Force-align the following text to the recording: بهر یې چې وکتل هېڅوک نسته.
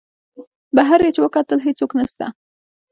بهر 0.75 0.99
یې 1.05 1.11
چې 1.15 1.19
وکتل 1.23 1.59
هېڅوک 1.65 1.91
نسته. 1.99 2.25